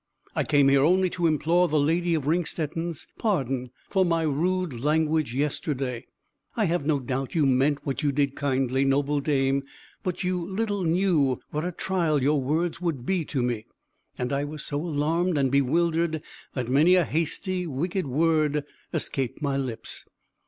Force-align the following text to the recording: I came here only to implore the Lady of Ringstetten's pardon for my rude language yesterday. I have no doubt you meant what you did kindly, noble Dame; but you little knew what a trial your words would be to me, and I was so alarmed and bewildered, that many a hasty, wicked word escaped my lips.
I 0.35 0.43
came 0.43 0.67
here 0.67 0.81
only 0.81 1.11
to 1.11 1.27
implore 1.27 1.67
the 1.67 1.79
Lady 1.79 2.15
of 2.15 2.25
Ringstetten's 2.25 3.05
pardon 3.19 3.69
for 3.87 4.03
my 4.03 4.23
rude 4.23 4.73
language 4.79 5.35
yesterday. 5.35 6.07
I 6.57 6.65
have 6.65 6.87
no 6.87 6.99
doubt 6.99 7.35
you 7.35 7.45
meant 7.45 7.85
what 7.85 8.01
you 8.01 8.11
did 8.11 8.33
kindly, 8.35 8.83
noble 8.83 9.19
Dame; 9.19 9.61
but 10.01 10.23
you 10.23 10.43
little 10.43 10.81
knew 10.83 11.39
what 11.51 11.63
a 11.65 11.71
trial 11.71 12.19
your 12.23 12.41
words 12.41 12.81
would 12.81 13.05
be 13.05 13.23
to 13.25 13.43
me, 13.43 13.67
and 14.17 14.33
I 14.33 14.43
was 14.43 14.65
so 14.65 14.81
alarmed 14.81 15.37
and 15.37 15.51
bewildered, 15.51 16.23
that 16.55 16.67
many 16.67 16.95
a 16.95 17.05
hasty, 17.05 17.67
wicked 17.67 18.07
word 18.07 18.63
escaped 18.91 19.39
my 19.39 19.55
lips. 19.55 20.07